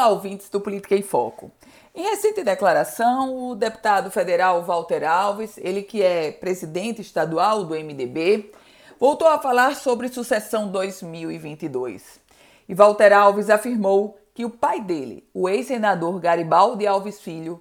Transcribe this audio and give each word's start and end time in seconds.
Olá, 0.00 0.08
ouvintes 0.08 0.48
do 0.48 0.62
Política 0.62 0.96
em 0.96 1.02
Foco. 1.02 1.52
Em 1.94 2.04
recente 2.04 2.42
declaração, 2.42 3.50
o 3.50 3.54
deputado 3.54 4.10
federal 4.10 4.62
Walter 4.62 5.04
Alves, 5.04 5.58
ele 5.58 5.82
que 5.82 6.02
é 6.02 6.32
presidente 6.32 7.02
estadual 7.02 7.64
do 7.64 7.74
MDB, 7.74 8.50
voltou 8.98 9.28
a 9.28 9.38
falar 9.38 9.76
sobre 9.76 10.08
sucessão 10.08 10.68
2022. 10.68 12.18
E 12.66 12.74
Walter 12.74 13.12
Alves 13.12 13.50
afirmou 13.50 14.18
que 14.32 14.42
o 14.42 14.48
pai 14.48 14.80
dele, 14.80 15.28
o 15.34 15.46
ex-senador 15.46 16.18
Garibaldi 16.18 16.86
Alves 16.86 17.20
Filho, 17.20 17.60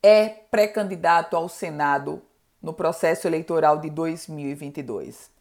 é 0.00 0.28
pré-candidato 0.28 1.34
ao 1.34 1.48
Senado 1.48 2.22
no 2.62 2.72
processo 2.72 3.26
eleitoral 3.26 3.78
de 3.78 3.90
2022. 3.90 5.33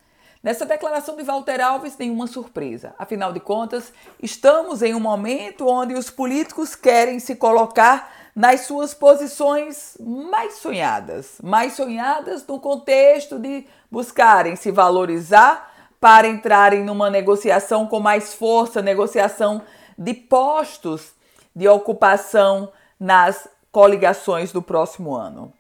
Nessa 0.44 0.66
declaração 0.66 1.16
de 1.16 1.23
Walter 1.23 1.62
Alves, 1.62 1.98
nenhuma 1.98 2.28
surpresa. 2.28 2.93
Afinal 3.00 3.32
de 3.32 3.39
contas, 3.39 3.93
estamos 4.21 4.82
em 4.82 4.93
um 4.93 5.00
momento 5.00 5.66
onde 5.66 5.93
os 5.93 6.10
políticos 6.10 6.75
querem 6.75 7.18
se 7.18 7.38
colocar 7.38 8.11
nas 8.36 8.61
suas 8.61 8.93
posições 8.93 9.97
mais 10.02 10.56
sonhadas. 10.56 11.38
Mais 11.42 11.71
sonhadas 11.71 12.46
no 12.46 12.60
contexto 12.60 13.39
de 13.39 13.66
buscarem 13.89 14.57
se 14.57 14.69
valorizar 14.69 15.71
para 15.97 16.28
entrarem 16.28 16.83
numa 16.83 17.10
negociação 17.10 17.88
com 17.88 18.02
mais 18.02 18.33
força 18.33 18.82
negociação 18.82 19.61
de 19.97 20.14
postos 20.14 21.14
de 21.55 21.69
ocupação 21.69 22.69
nas 23.00 23.47
coligações 23.71 24.52
do 24.52 24.61
próximo 24.61 25.16
ano 25.16 25.54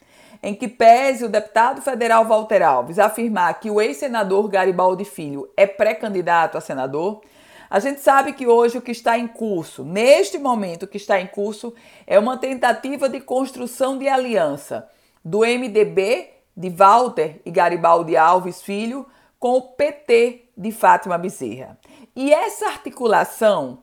em 0.43 0.53
que 0.53 0.67
pese 0.67 1.23
o 1.23 1.29
deputado 1.29 1.81
federal 1.81 2.25
Walter 2.25 2.61
Alves 2.61 2.99
afirmar 2.99 3.61
que 3.61 3.71
o 3.71 3.79
ex-senador 3.79 4.49
Garibaldi 4.49 5.05
Filho 5.05 5.49
é 5.55 5.65
pré-candidato 5.65 6.57
a 6.57 6.61
senador, 6.61 7.21
a 7.69 7.79
gente 7.79 8.01
sabe 8.01 8.33
que 8.33 8.45
hoje 8.45 8.77
o 8.77 8.81
que 8.81 8.91
está 8.91 9.17
em 9.17 9.25
curso, 9.25 9.85
neste 9.85 10.37
momento 10.37 10.83
o 10.83 10.87
que 10.87 10.97
está 10.97 11.19
em 11.19 11.27
curso, 11.27 11.73
é 12.05 12.19
uma 12.19 12.37
tentativa 12.37 13.07
de 13.07 13.21
construção 13.21 13.97
de 13.97 14.09
aliança 14.09 14.87
do 15.23 15.39
MDB 15.39 16.29
de 16.55 16.69
Walter 16.69 17.41
e 17.45 17.49
Garibaldi 17.49 18.17
Alves 18.17 18.61
Filho 18.61 19.07
com 19.39 19.53
o 19.53 19.61
PT 19.61 20.49
de 20.57 20.71
Fátima 20.73 21.17
Bezerra. 21.17 21.79
E 22.13 22.33
essa 22.33 22.67
articulação 22.67 23.79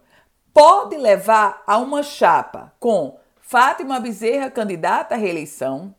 pode 0.53 0.97
levar 0.97 1.63
a 1.67 1.79
uma 1.79 2.03
chapa 2.03 2.73
com 2.79 3.19
Fátima 3.41 3.99
Bezerra 3.99 4.51
candidata 4.51 5.15
à 5.15 5.19
reeleição, 5.19 5.95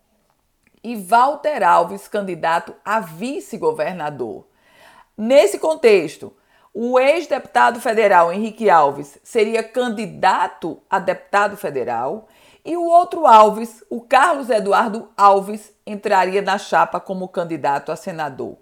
e 0.84 0.96
Walter 0.96 1.64
Alves, 1.64 2.08
candidato 2.08 2.76
a 2.84 3.00
vice-governador. 3.00 4.48
Nesse 5.18 5.60
contexto, 5.60 6.34
o 6.74 7.00
ex-deputado 7.00 7.80
federal 7.80 8.32
Henrique 8.32 8.70
Alves 8.70 9.20
seria 9.24 9.62
candidato 9.62 10.82
a 10.90 11.00
deputado 11.00 11.58
federal 11.58 12.28
e 12.64 12.78
o 12.78 12.84
outro 12.84 13.26
Alves, 13.26 13.84
o 13.90 14.02
Carlos 14.02 14.50
Eduardo 14.50 15.10
Alves, 15.18 15.74
entraria 15.86 16.42
na 16.42 16.58
chapa 16.58 17.00
como 17.00 17.28
candidato 17.28 17.92
a 17.92 17.96
senador. 17.96 18.58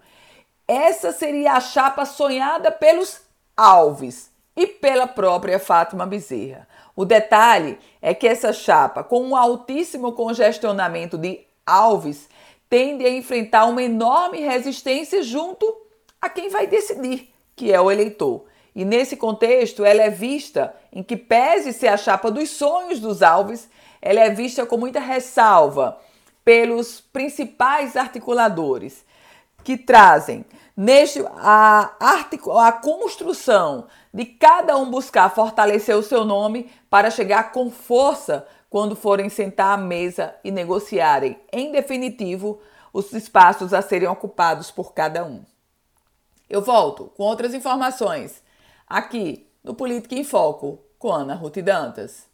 Essa 0.66 1.12
seria 1.12 1.52
a 1.52 1.60
chapa 1.60 2.04
sonhada 2.04 2.72
pelos 2.72 3.20
Alves 3.56 4.30
e 4.56 4.66
pela 4.66 5.06
própria 5.06 5.58
Fátima 5.58 6.06
Bezerra. 6.06 6.66
O 6.96 7.04
detalhe 7.04 7.78
é 8.00 8.14
que 8.14 8.26
essa 8.26 8.52
chapa, 8.52 9.04
com 9.04 9.22
um 9.22 9.36
altíssimo 9.36 10.12
congestionamento 10.12 11.16
de 11.18 11.46
Alves 11.66 12.28
tende 12.68 13.04
a 13.04 13.10
enfrentar 13.10 13.66
uma 13.66 13.82
enorme 13.82 14.40
resistência 14.40 15.22
junto 15.22 15.66
a 16.20 16.28
quem 16.28 16.48
vai 16.48 16.66
decidir, 16.66 17.32
que 17.56 17.72
é 17.72 17.80
o 17.80 17.90
eleitor. 17.90 18.44
E 18.74 18.84
nesse 18.84 19.16
contexto, 19.16 19.84
ela 19.84 20.02
é 20.02 20.10
vista, 20.10 20.74
em 20.92 21.02
que 21.02 21.16
pese 21.16 21.72
ser 21.72 21.88
a 21.88 21.96
chapa 21.96 22.30
dos 22.30 22.50
sonhos 22.50 23.00
dos 23.00 23.22
Alves, 23.22 23.68
ela 24.00 24.20
é 24.20 24.30
vista 24.30 24.64
com 24.64 24.76
muita 24.76 25.00
ressalva 25.00 25.98
pelos 26.44 27.00
principais 27.00 27.96
articuladores 27.96 29.04
que 29.62 29.76
trazem 29.76 30.44
neste 30.76 31.22
a, 31.36 31.92
a 32.00 32.72
construção 32.72 33.86
de 34.12 34.24
cada 34.24 34.76
um 34.76 34.90
buscar 34.90 35.28
fortalecer 35.34 35.96
o 35.96 36.02
seu 36.02 36.24
nome 36.24 36.70
para 36.88 37.10
chegar 37.10 37.52
com 37.52 37.70
força 37.70 38.46
quando 38.70 38.94
forem 38.94 39.28
sentar 39.28 39.76
à 39.76 39.76
mesa 39.76 40.34
e 40.44 40.52
negociarem, 40.52 41.36
em 41.52 41.72
definitivo, 41.72 42.60
os 42.92 43.12
espaços 43.12 43.74
a 43.74 43.82
serem 43.82 44.08
ocupados 44.08 44.70
por 44.70 44.94
cada 44.94 45.24
um. 45.24 45.44
Eu 46.48 46.62
volto 46.62 47.06
com 47.16 47.24
outras 47.24 47.52
informações 47.52 48.42
aqui 48.86 49.46
no 49.62 49.74
Política 49.74 50.14
em 50.14 50.24
Foco 50.24 50.78
com 50.98 51.12
Ana 51.12 51.34
Ruth 51.34 51.58
Dantas. 51.58 52.29